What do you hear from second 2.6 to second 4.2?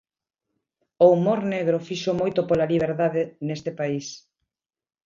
liberdade neste país.